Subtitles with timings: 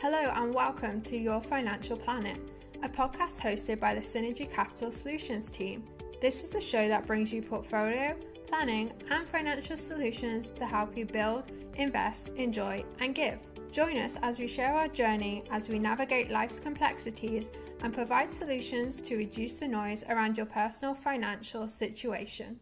[0.00, 2.38] Hello and welcome to Your Financial Planet,
[2.84, 5.82] a podcast hosted by the Synergy Capital Solutions team.
[6.20, 8.16] This is the show that brings you portfolio,
[8.46, 13.40] planning, and financial solutions to help you build, invest, enjoy, and give.
[13.72, 19.00] Join us as we share our journey as we navigate life's complexities and provide solutions
[19.00, 22.60] to reduce the noise around your personal financial situation.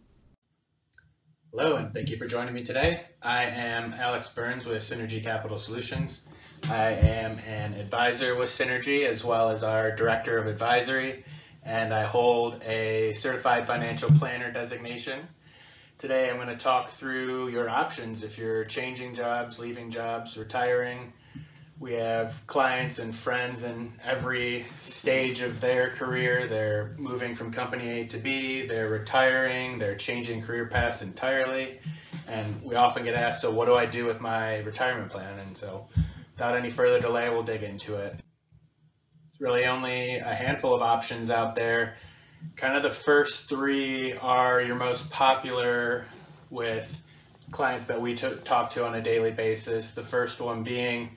[1.53, 3.07] Hello, and thank you for joining me today.
[3.23, 6.26] I am Alex Burns with Synergy Capital Solutions.
[6.65, 11.25] I am an advisor with Synergy as well as our director of advisory,
[11.63, 15.29] and I hold a certified financial planner designation.
[15.99, 21.13] Today, I'm going to talk through your options if you're changing jobs, leaving jobs, retiring.
[21.79, 26.47] We have clients and friends in every stage of their career.
[26.47, 31.79] They're moving from company A to B, they're retiring, they're changing career paths entirely.
[32.27, 35.39] And we often get asked, so what do I do with my retirement plan?
[35.39, 35.87] And so
[36.37, 38.15] without any further delay, we'll dig into it.
[39.31, 41.97] It's really only a handful of options out there.
[42.57, 46.05] Kind of the first three are your most popular
[46.51, 47.03] with
[47.51, 49.93] clients that we talk to on a daily basis.
[49.93, 51.17] The first one being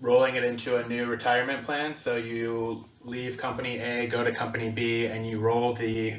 [0.00, 1.96] rolling it into a new retirement plan.
[1.96, 6.14] So you leave company A, go to company B, and you roll the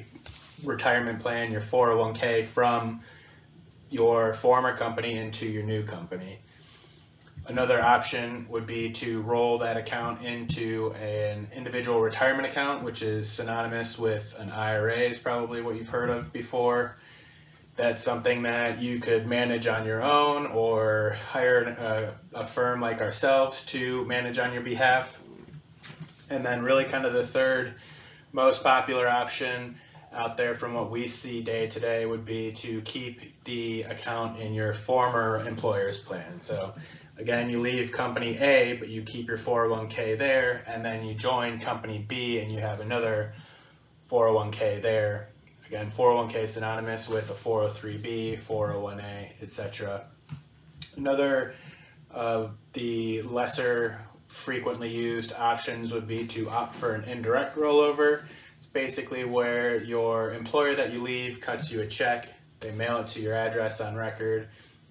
[0.65, 3.01] retirement plan, your 401k, from
[3.89, 6.39] your former company into your new company.
[7.47, 13.29] Another option would be to roll that account into an individual retirement account, which is
[13.29, 16.97] synonymous with an IRA, is probably what you've heard of before.
[17.77, 22.99] That's something that you could manage on your own or hire a, a firm like
[22.99, 25.17] ourselves to manage on your behalf.
[26.29, 27.75] And then, really, kind of the third
[28.33, 29.75] most popular option
[30.11, 34.39] out there from what we see day to day would be to keep the account
[34.39, 36.41] in your former employer's plan.
[36.41, 36.73] So
[37.17, 41.59] Again, you leave company A, but you keep your 401k there, and then you join
[41.59, 43.33] company B and you have another
[44.09, 45.29] 401k there.
[45.65, 50.05] Again, 401k synonymous with a 403b, 401a, etc.
[50.95, 51.55] Another
[52.11, 58.25] of the lesser frequently used options would be to opt for an indirect rollover.
[58.59, 62.27] It's basically where your employer that you leave cuts you a check,
[62.59, 64.47] they mail it to your address on record,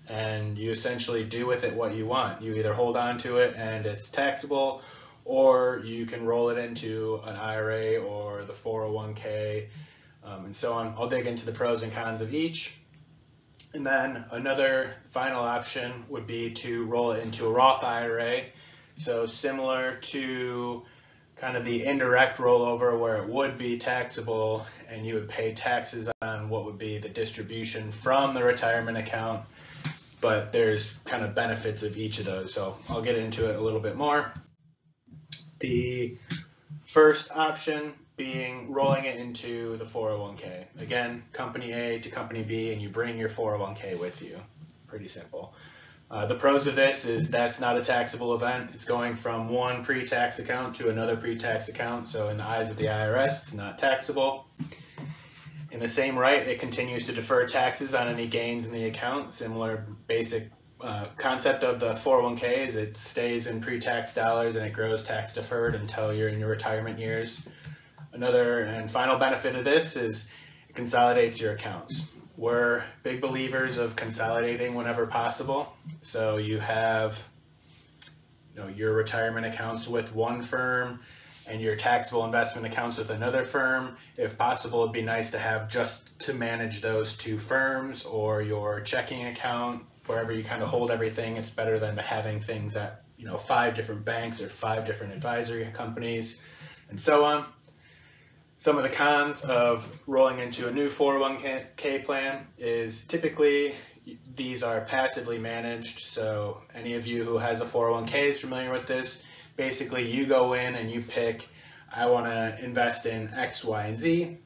[0.08, 2.42] and you essentially do with it what you want.
[2.42, 4.82] You either hold on to it and it's taxable,
[5.24, 9.66] or you can roll it into an IRA or the 401k
[10.24, 10.94] um, and so on.
[10.96, 12.76] I'll dig into the pros and cons of each.
[13.74, 18.42] And then another final option would be to roll it into a Roth IRA.
[18.94, 20.84] So similar to
[21.36, 26.08] kind of the indirect rollover where it would be taxable and you would pay taxes
[26.22, 29.44] on what would be the distribution from the retirement account
[30.20, 32.52] but there's kind of benefits of each of those.
[32.52, 34.32] So I'll get into it a little bit more.
[35.60, 36.16] The
[36.82, 40.80] first option being rolling it into the 401k.
[40.80, 44.40] Again, company A to company B, and you bring your 401k with you.
[44.86, 45.54] Pretty simple.
[46.10, 48.70] Uh, the pros of this is that's not a taxable event.
[48.72, 52.06] It's going from one pre-tax account to another pre-tax account.
[52.06, 54.46] So in the eyes of the IRS, it's not taxable.
[55.76, 59.30] In the same right, it continues to defer taxes on any gains in the account.
[59.30, 60.48] Similar basic
[60.80, 65.34] uh, concept of the 401k is it stays in pre-tax dollars and it grows tax
[65.34, 67.46] deferred until you're in your retirement years.
[68.14, 70.32] Another and final benefit of this is
[70.70, 72.10] it consolidates your accounts.
[72.38, 75.76] We're big believers of consolidating whenever possible.
[76.00, 77.22] So you have
[78.54, 81.00] you know, your retirement accounts with one firm
[81.48, 83.96] and your taxable investment accounts with another firm.
[84.16, 88.80] If possible, it'd be nice to have just to manage those two firms or your
[88.80, 91.36] checking account, wherever you kind of hold everything.
[91.36, 95.64] It's better than having things at you know five different banks or five different advisory
[95.72, 96.42] companies
[96.90, 97.46] and so on.
[98.58, 103.74] Some of the cons of rolling into a new 401k plan is typically
[104.34, 105.98] these are passively managed.
[106.00, 109.25] So any of you who has a 401k is familiar with this
[109.56, 111.48] basically you go in and you pick,
[111.92, 114.36] I want to invest in X, Y, and Z.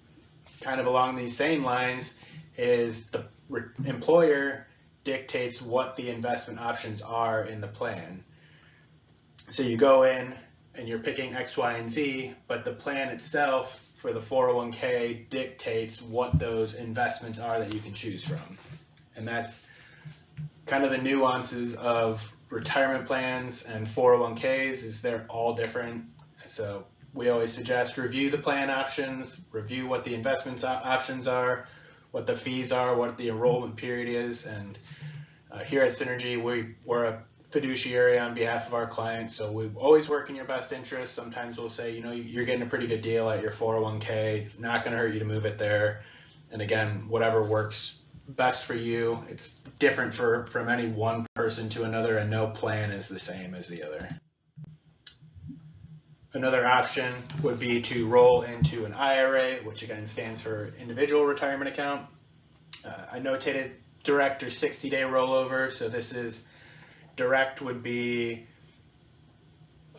[0.60, 2.18] Kind of along these same lines
[2.56, 3.24] is the
[3.84, 4.66] employer
[5.04, 8.22] dictates what the investment options are in the plan.
[9.50, 10.32] So you go in
[10.74, 16.00] and you're picking X, Y, and Z, but the plan itself for the 401k dictates
[16.00, 18.58] what those investments are that you can choose from.
[19.16, 19.66] And that's
[20.66, 26.04] kind of the nuances of retirement plans and 401ks is they're all different.
[26.46, 31.66] So we always suggest review the plan options, review what the investments options are,
[32.10, 34.78] what the fees are, what the enrollment period is, and
[35.50, 39.70] uh, here at Synergy we, we're a fiduciary on behalf of our clients, so we
[39.76, 41.14] always work in your best interest.
[41.14, 44.38] Sometimes we'll say, you know, you're getting a pretty good deal at your 401k.
[44.38, 46.02] It's not going to hurt you to move it there.
[46.52, 47.99] And again, whatever works
[48.36, 49.18] best for you.
[49.28, 53.54] It's different for from any one person to another, and no plan is the same
[53.54, 54.08] as the other.
[56.32, 57.12] Another option
[57.42, 62.06] would be to roll into an IRA, which again stands for individual retirement account.
[62.84, 63.72] Uh, I notated
[64.04, 65.72] direct or 60 day rollover.
[65.72, 66.46] So this is
[67.16, 68.46] direct would be,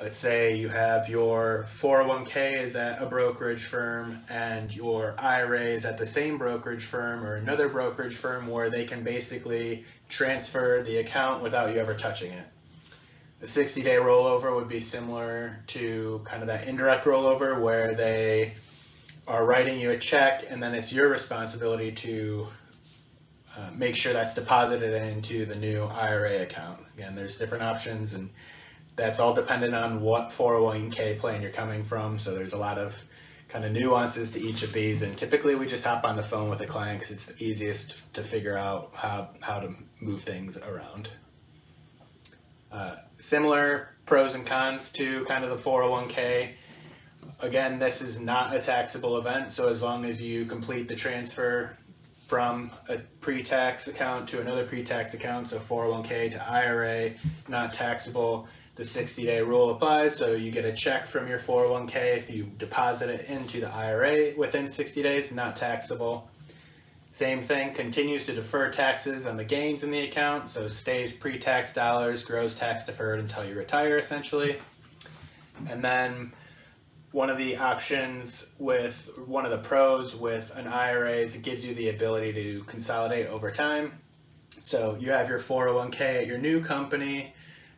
[0.02, 5.86] let's say you have your 401k is at a brokerage firm and your IRA is
[5.86, 10.98] at the same brokerage firm or another brokerage firm where they can basically transfer the
[10.98, 12.44] account without you ever touching it.
[13.44, 18.54] A 60 day rollover would be similar to kind of that indirect rollover where they
[19.28, 22.48] are writing you a check and then it's your responsibility to
[23.56, 26.80] uh, make sure that's deposited into the new IRA account.
[26.96, 28.32] Again, there's different options and
[28.96, 32.20] that's all dependent on what 401k plan you're coming from.
[32.20, 33.02] So there's a lot of
[33.50, 35.02] kind of nuances to each of these.
[35.02, 38.14] And typically we just hop on the phone with a client because it's the easiest
[38.14, 41.10] to figure out how, how to move things around.
[42.72, 46.52] Uh, similar pros and cons to kind of the 401k.
[47.40, 51.76] Again, this is not a taxable event, so as long as you complete the transfer
[52.28, 57.12] from a pre-tax account to another pre-tax account, so 401k to IRA,
[57.50, 60.16] not taxable, the 60-day rule applies.
[60.16, 64.34] So you get a check from your 401k if you deposit it into the IRA
[64.38, 66.30] within 60 days, not taxable.
[67.14, 71.74] Same thing, continues to defer taxes on the gains in the account, so stays pre-tax
[71.74, 74.58] dollars, grows tax deferred until you retire essentially.
[75.70, 76.32] And then
[77.12, 81.66] one of the options with one of the pros with an IRA is it gives
[81.66, 83.92] you the ability to consolidate over time.
[84.64, 87.34] So you have your 401k at your new company,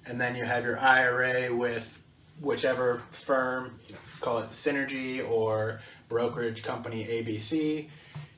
[0.05, 2.01] and then you have your IRA with
[2.41, 3.79] whichever firm,
[4.19, 5.79] call it Synergy or
[6.09, 7.89] brokerage company ABC.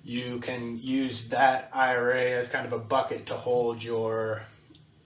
[0.03, 4.43] You can use that IRA as kind of a bucket to hold your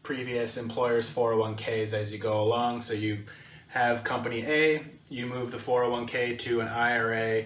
[0.03, 2.81] previous employer's 401ks as you go along.
[2.81, 3.19] So you
[3.67, 7.45] have company A, you move the 401k to an IRA,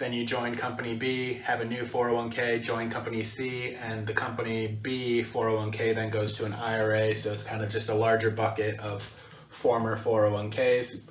[0.00, 4.66] then you join company B, have a new 401k, join company C, and the company
[4.66, 7.14] B 401k then goes to an IRA.
[7.14, 9.02] So it's kind of just a larger bucket of
[9.48, 11.02] former 401ks.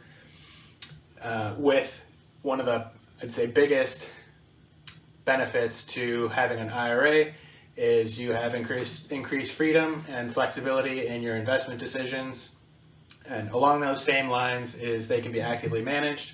[1.22, 2.04] Uh, with
[2.42, 2.88] one of the,
[3.22, 4.10] I'd say, biggest
[5.24, 7.34] benefits to having an IRA
[7.78, 12.56] is you have increased increased freedom and flexibility in your investment decisions.
[13.30, 16.34] And along those same lines is they can be actively managed.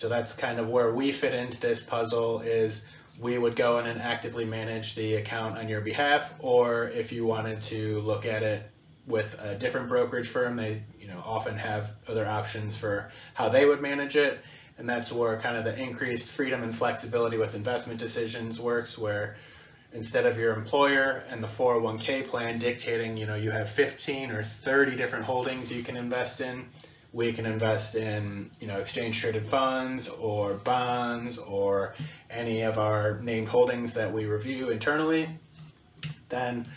[0.00, 2.86] So that's kind of where we fit into this puzzle is
[3.20, 7.26] we would go in and actively manage the account on your behalf, or if you
[7.26, 8.62] wanted to look at it
[9.06, 13.66] with a different brokerage firm, they you know often have other options for how they
[13.66, 14.40] would manage it.
[14.78, 19.36] And that's where kind of the increased freedom and flexibility with investment decisions works, where
[19.92, 24.44] instead of your employer and the 401k plan dictating, you know, you have 15 or
[24.44, 26.70] 30 different holdings you can invest in.
[27.12, 31.94] We can invest in, you know, exchange traded funds or bonds or
[32.30, 35.28] any of our named holdings that we review internally.
[36.28, 36.68] Then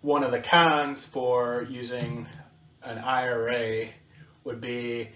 [0.00, 2.26] one of the cons for using
[2.82, 3.86] an IRA
[4.42, 5.08] would be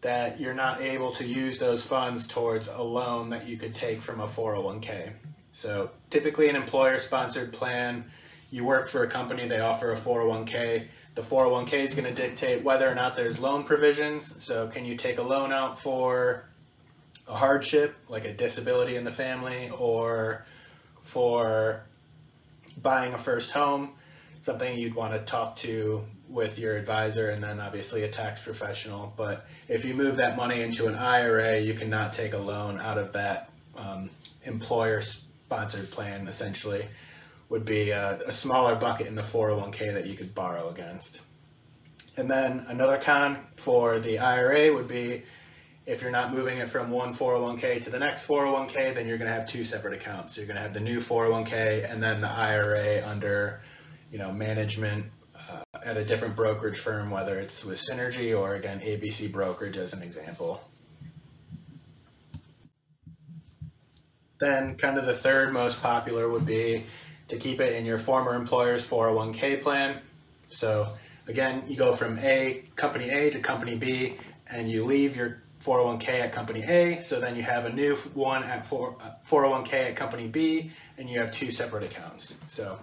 [0.00, 4.00] that you're not able to use those funds towards a loan that you could take
[4.00, 5.12] from a 401k.
[5.52, 8.04] So typically an employer sponsored plan,
[8.50, 10.86] you work for a company, they offer a 401k.
[11.16, 14.44] The 401k is going to dictate whether or not there's loan provisions.
[14.44, 16.44] So can you take a loan out for
[17.26, 20.44] a hardship, like a disability in the family, or
[21.00, 21.82] for
[22.82, 23.92] buying a first home,
[24.42, 29.10] something you'd want to talk to with your advisor and then obviously a tax professional.
[29.16, 32.98] But if you move that money into an IRA, you cannot take a loan out
[32.98, 34.10] of that um,
[34.44, 36.84] employer sponsored plan essentially
[37.48, 41.20] would be a, a, smaller bucket in the 401k that you could borrow against.
[42.16, 45.22] And then another con for the IRA would be
[45.86, 49.28] if you're not moving it from one 401k to the next 401k, then you're going
[49.28, 50.34] to have two separate accounts.
[50.34, 53.60] So you're going to have the new 401k and then the IRA under,
[54.10, 58.80] you know, management uh, at a different brokerage firm, whether it's with Synergy or again
[58.80, 60.60] ABC Brokerage as an example.
[64.38, 66.84] Then kind of the third most popular would be
[67.28, 69.98] to keep it in your former employer's 401k plan.
[70.48, 70.88] So
[71.26, 74.16] again, you go from A, company A to company B,
[74.50, 78.44] and you leave your 401k at company A, so then you have a new one
[78.44, 82.38] at 401k uh, at company B, and you have two separate accounts.
[82.48, 82.78] So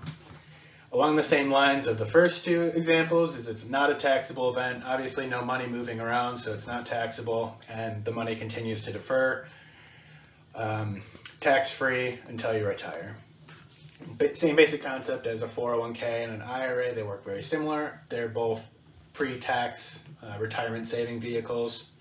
[0.92, 4.84] along the same lines of the first two examples is it's not a taxable event.
[4.86, 9.46] Obviously no money moving around, so it's not taxable and the money continues to defer
[10.54, 11.02] um,
[11.40, 13.16] tax-free until you retire.
[14.34, 16.94] Same basic concept as a 401k and an IRA.
[16.94, 18.00] They work very similar.
[18.10, 18.68] They're both
[19.14, 21.92] pre-tax uh, retirement saving vehicles.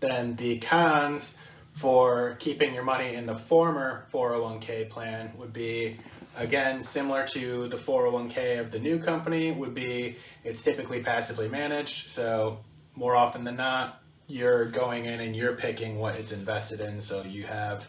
[0.00, 1.38] Then the cons
[1.74, 5.98] for keeping your money in the former 401k plan would be
[6.38, 12.10] Again, similar to the 401k of the new company would be it's typically passively managed.
[12.10, 12.60] So
[12.94, 17.00] more often than not, you're going in and you're picking what it's invested in.
[17.00, 17.88] So you have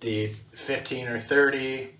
[0.00, 1.90] the 15 or 30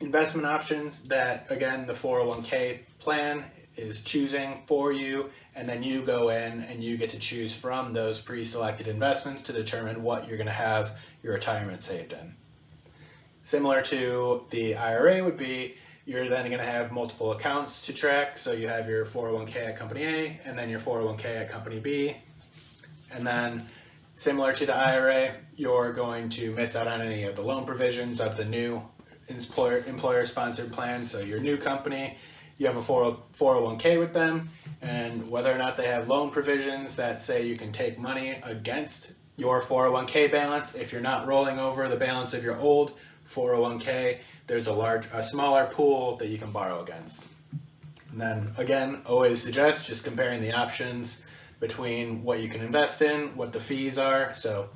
[0.00, 3.44] investment options that again the 401k plan
[3.76, 7.92] is choosing for you and then you go in and you get to choose from
[7.92, 12.34] those pre-selected investments to determine what you're going to have your retirement saved in.
[13.42, 15.76] Similar to the IRA would be
[16.06, 18.36] you're then going to have multiple accounts to track.
[18.36, 22.16] So you have your 401k at company A and then your 401k at company B.
[23.12, 23.66] And then
[24.14, 28.20] similar to the IRA, you're going to miss out on any of the loan provisions
[28.20, 28.82] of the new
[29.30, 31.04] employer sponsored plan.
[31.06, 32.16] So your new company,
[32.58, 34.50] you have a 401k with them
[34.82, 39.10] and whether or not they have loan provisions that say you can take money against
[39.36, 42.92] your 401k balance if you're not rolling over the balance of your old
[43.30, 47.26] 401k, there's a large, a smaller pool that you can borrow against.
[48.10, 51.24] And then again, always suggest just comparing the options
[51.60, 54.34] between what you can invest in, what the fees are.
[54.34, 54.70] So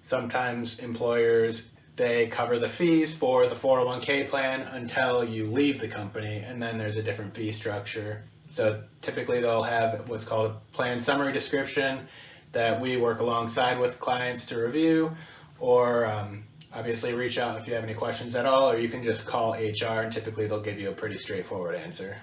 [0.00, 6.42] sometimes employers, they cover the fees for the 401k plan until you leave the company,
[6.46, 8.24] and then there's a different fee structure.
[8.48, 12.06] So typically they'll have what's called a plan summary description
[12.52, 15.14] that we work alongside with clients to review,
[15.58, 19.02] or um, obviously reach out if you have any questions at all, or you can
[19.02, 22.16] just call HR and typically they'll give you a pretty straightforward answer.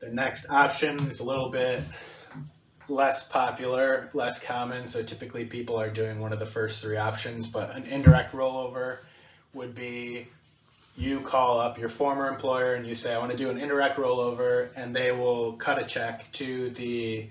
[0.00, 1.80] The next option is a little bit
[2.88, 7.46] less popular, less common, so typically people are doing one of the first three options,
[7.46, 8.98] but an indirect rollover
[9.52, 10.26] would be
[10.96, 13.96] you call up your former employer and you say, I want to do an indirect
[13.96, 17.28] rollover, and they will cut a check to the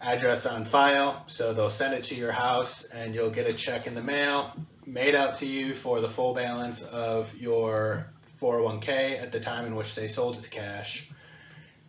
[0.00, 1.24] address on file.
[1.26, 4.52] So they'll send it to your house and you'll get a check in the mail
[4.86, 8.06] made out to you for the full balance of your
[8.40, 11.08] 401k at the time in which they sold it to cash.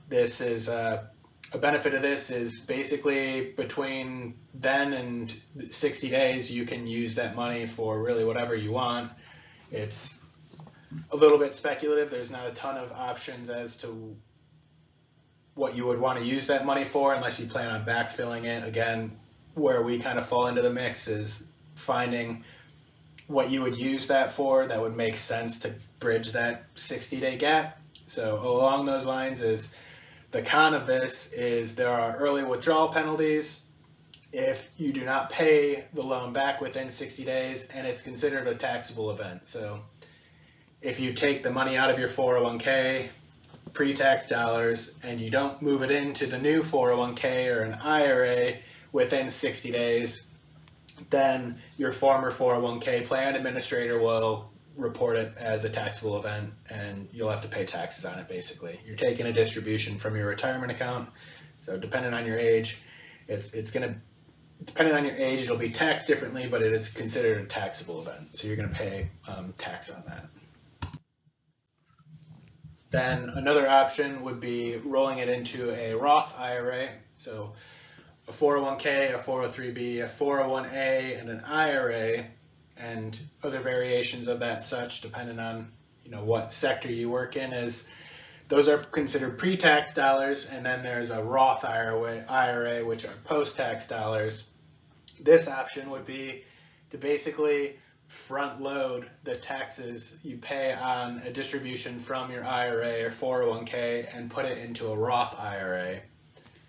[0.07, 1.05] This is uh,
[1.55, 5.33] a benefit of this is basically between then and
[5.69, 9.09] 60 days you can use that money for really whatever you want.
[9.71, 10.21] It's
[11.11, 12.11] a little bit speculative.
[12.11, 14.17] There's not a ton of options as to
[15.53, 18.67] what you would want to use that money for unless you plan on backfilling it.
[18.67, 19.17] Again,
[19.53, 21.47] where we kind of fall into the mix is
[21.77, 22.43] finding
[23.27, 27.37] what you would use that for that would make sense to bridge that 60 day
[27.37, 27.81] gap.
[28.07, 29.73] So along those lines is
[30.35, 33.65] the con of this is there are early withdrawal penalties
[34.33, 38.53] if you do not pay the loan back within 60 days and it's considered a
[38.53, 39.47] taxable event.
[39.47, 39.79] So
[40.81, 43.07] if you take the money out of your 401k
[43.71, 48.55] pre-tax dollars and you don't move it into the new 401k or an IRA
[48.91, 50.29] within 60 days,
[51.11, 57.29] then your former 401k plan administrator will report it as a taxable event and you'll
[57.29, 58.79] have to pay taxes on it basically.
[58.85, 61.09] You're taking a distribution from your retirement account.
[61.61, 62.81] So depending on your age,
[63.27, 63.95] it's it's going to
[64.63, 68.35] depending on your age, it'll be taxed differently, but it is considered a taxable event.
[68.35, 70.25] So you're going to pay um, tax on that.
[72.91, 76.89] Then another option would be rolling it into a Roth IRA.
[77.17, 77.53] So
[78.27, 82.25] a 401k, a 403b, a 401a, and an IRA,
[82.77, 85.71] and other variations of that such, depending on
[86.03, 87.89] you know what sector you work in, is
[88.47, 93.87] those are considered pre-tax dollars, and then there's a Roth IRA, IRA which are post-tax
[93.87, 94.49] dollars.
[95.19, 96.43] This option would be
[96.91, 97.77] to basically
[98.07, 104.29] front load the taxes you pay on a distribution from your IRA or 401k and
[104.29, 106.01] put it into a Roth IRA.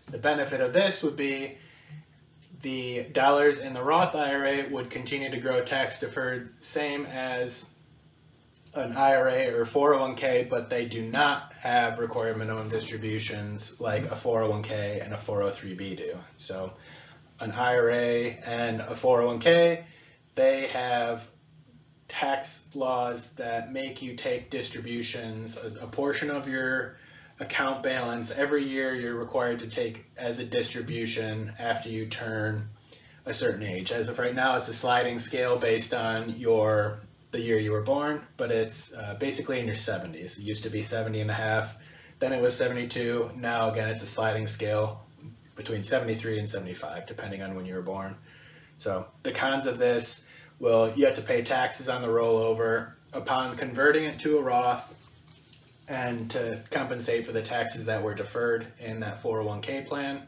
[0.06, 1.58] The benefit of this would be
[2.62, 7.70] the dollars in the Roth IRA would continue to grow tax deferred, same as
[8.74, 15.04] an IRA or 401k, but they do not have required minimum distributions like a 401k
[15.04, 16.18] and a 403b do.
[16.36, 16.72] So
[17.40, 19.84] an IRA and a 401k,
[20.34, 21.26] they have
[22.08, 26.98] tax laws that make you take distributions, a, a, portion of your
[27.38, 32.68] account balance every year you're required to take as a distribution after you turn
[33.26, 33.92] a certain age.
[33.92, 37.00] As of right now, it's a sliding scale based on your
[37.32, 40.38] the year you were born, but it's uh, basically in your 70s.
[40.38, 41.76] It used to be 70 and a half,
[42.20, 43.32] then it was 72.
[43.36, 45.04] Now, again, it's a sliding scale
[45.56, 48.16] between 73 and 75, depending on when you were born.
[48.78, 50.26] So the cons of this
[50.58, 54.95] well, you have to pay taxes on the rollover upon converting it to a Roth
[55.88, 60.22] and to compensate for the taxes that were deferred in that 401k plan.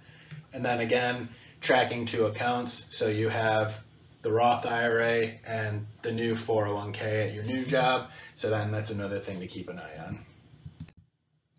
[0.53, 1.29] And then again,
[1.61, 2.95] tracking two accounts.
[2.97, 3.83] So you have
[4.23, 8.11] the Roth IRA and the new 401k at your new job.
[8.35, 10.19] So then that's another thing to keep an eye on.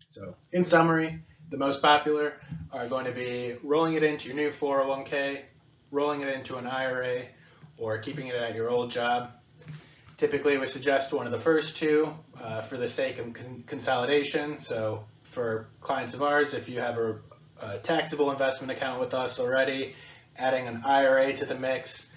[0.08, 2.34] So in summary, the most popular
[2.72, 5.40] are going to be rolling it into your new 401k,
[5.90, 7.22] rolling it into an IRA,
[7.76, 9.32] or keeping it at your old job.
[10.20, 14.58] Typically, we suggest one of the first two uh, for the sake of con- consolidation.
[14.58, 17.20] So for clients of ours, if you have a,
[17.62, 19.94] a taxable investment account with us already,
[20.36, 22.12] adding an IRA to the mix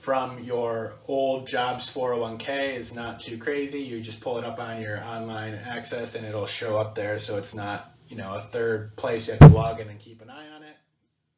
[0.00, 3.82] from your old jobs 401k is not too crazy.
[3.82, 7.38] You just pull it up on your online access and it'll show up there so
[7.38, 10.30] it's not, you know, a third place you have to log in and keep an
[10.30, 10.76] eye on it.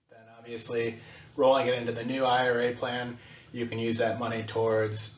[0.08, 1.00] Then obviously
[1.36, 3.18] rolling it into the new IRA plan,
[3.52, 5.17] you can use that money towards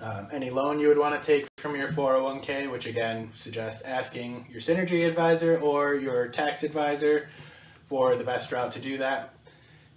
[0.00, 4.46] um, any loan you would want to take from your 401k, which again suggest asking
[4.50, 7.28] your synergy advisor or your tax advisor
[7.88, 9.32] for the best route to do that.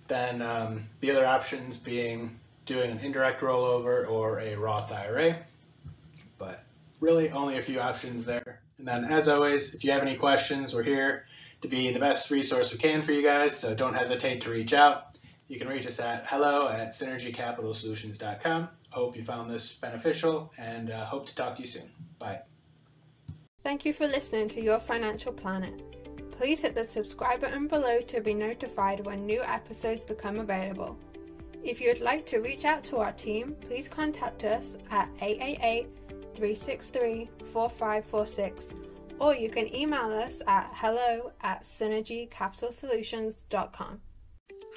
[0.07, 5.37] Then um, the other options being doing an indirect rollover or a Roth IRA,
[6.37, 6.63] but
[6.99, 8.61] really only a few options there.
[8.77, 11.25] And then as always, if you have any questions, we're here
[11.61, 14.73] to be the best resource we can for you guys, so don't hesitate to reach
[14.73, 15.17] out.
[15.49, 18.69] You can reach us at hello at synergycapitalsolutions.com.
[18.91, 21.89] Hope you found this beneficial and uh, hope to talk to you soon.
[22.19, 22.41] Bye.
[23.63, 25.81] Thank you for listening to Your Financial Planet.
[26.31, 30.95] Please hit the subscribe button below to be notified when new episodes become available.
[31.63, 35.87] If you would like to reach out to our team, please contact us at 888
[36.35, 38.75] 363 4546
[39.19, 44.01] or you can email us at hello at synergycapitalsolutions.com.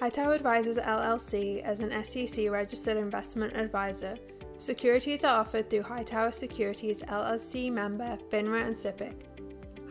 [0.02, 4.16] Hightower Advisors LLC is an SEC registered investment advisor.
[4.58, 9.12] Securities are offered through Hightower Securities LLC member FINRA and SIPC.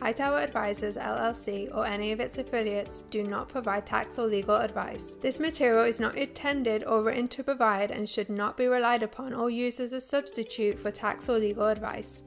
[0.02, 5.14] Hightower Advisors LLC or any of its affiliates do not provide tax or legal advice.
[5.14, 9.32] This material is not intended or written to provide and should not be relied upon
[9.32, 12.22] or used as a substitute for tax or legal advice.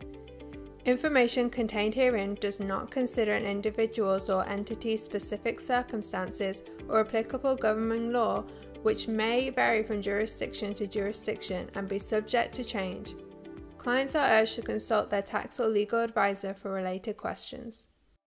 [0.85, 8.11] Information contained herein does not consider an individual's or entity's specific circumstances or applicable governing
[8.11, 8.43] law,
[8.83, 13.15] which may vary from jurisdiction to jurisdiction and be subject to change.
[13.77, 17.87] Clients are urged to consult their tax or legal advisor for related questions.